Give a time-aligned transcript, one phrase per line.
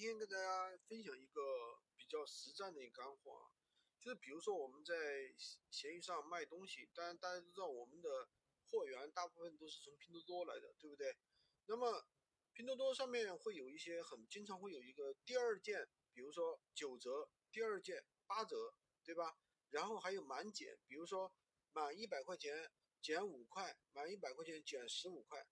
[0.00, 1.42] 今天跟大家分享一个
[1.94, 3.52] 比较实战的一个干货啊，
[4.00, 4.94] 就是比如说我们在
[5.68, 8.26] 闲鱼上卖东西，当然大家都知道我们的
[8.70, 11.14] 货源大部分都是从拼多多来的，对不对？
[11.66, 12.02] 那么
[12.54, 18.72] 拼多多上面会有一些很经常会有一个第二件，比如说九折，第二件八折，
[19.04, 19.36] 对吧？
[19.68, 21.30] 然后还有满减，比如说
[21.72, 22.72] 满一百块钱
[23.02, 25.46] 减五块，满一百块钱减十五块。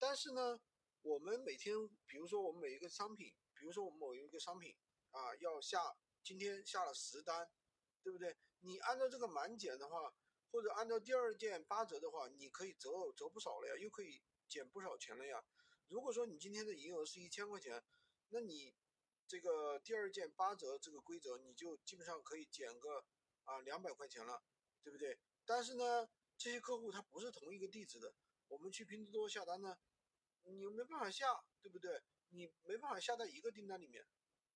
[0.00, 0.60] 但是呢，
[1.02, 1.76] 我们每天，
[2.08, 3.32] 比如说我们每一个商品，
[3.64, 4.76] 比如说我们某一个商品
[5.12, 7.48] 啊，要下今天下了十单，
[8.02, 8.36] 对不对？
[8.60, 10.14] 你按照这个满减的话，
[10.50, 15.42] 或者按照第二件八折的话，你可以折折不少了呀，又可以减不少钱了呀。
[15.88, 17.82] 如果说你今天的营业额是一千块钱，
[18.28, 18.74] 那你
[19.26, 23.06] 这个第二件八折这个规则，你就基本上可以减个
[23.44, 24.42] 啊两百块钱了，
[24.82, 25.18] 对不对？
[25.46, 28.14] 但是呢，这些客户他不是同一个地址的，
[28.48, 29.78] 我们去拼多多下单呢，
[30.44, 31.26] 你又没办法下，
[31.60, 32.02] 对不对？
[32.30, 34.06] 你没办法下在一个订单里面。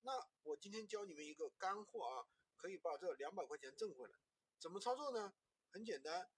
[0.01, 0.11] 那
[0.43, 4.13] 我今天教你们一个干货啊，可以把这两百块钱挣回来。
[4.59, 5.33] 怎么操作呢？
[5.71, 6.29] 很简单，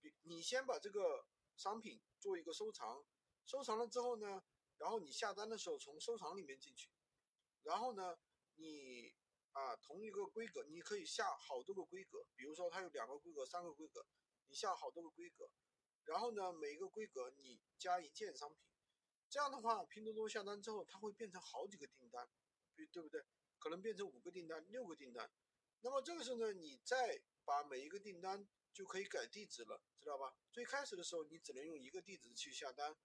[0.00, 1.26] 你你先把这个
[1.56, 3.04] 商品做一个收藏。
[3.46, 4.42] 收藏了之后呢，
[4.76, 6.90] 然后你下单的时候从收藏里面进去，
[7.62, 8.18] 然后呢，
[8.56, 9.14] 你
[9.52, 14.06] 啊同一个规格，你可以下好多个规格，比如说它有两个规格、三个规格，
[14.46, 15.50] 你下好多个规格，
[16.04, 18.58] 然后呢每一个规格你加一件商品，
[19.30, 22.28] 这样的话拼多多下单之后它会变成好几个订单，
[22.74, 23.24] 对对不对？
[23.60, 25.30] 可能变成五个订单、六个订单，
[25.82, 30.34] 那么这个时候呢，你再把每一个订单就可以改地址了，知道吧？
[30.50, 32.96] 最开始的时候你只能用一个地址去下单。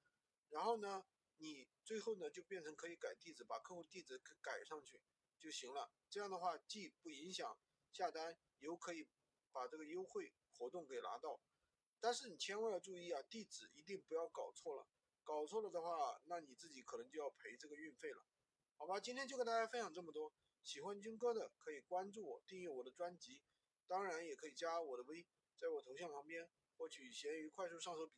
[0.49, 1.05] 然后呢，
[1.37, 4.99] 你最后呢就变成可以改地址，把客户地址给改上去
[5.37, 5.91] 就行了。
[6.09, 7.57] 这样的话，既不影响
[7.91, 9.07] 下单，又可以
[9.51, 11.39] 把这个优惠活动给拿到。
[11.99, 14.87] 但是你千万要注意啊，地址一定不要搞错了。
[15.25, 18.23] 搞错了的话，那你自己可能就要赔这个运费了。
[18.77, 20.31] 好吧，今天就跟大家分享这么多。
[20.61, 23.41] 喜欢军哥的可以关注我，订阅我的专辑，
[23.87, 25.25] 当然也可以加我的微，
[25.59, 28.13] 在我头像旁边获取闲鱼快速上手笔。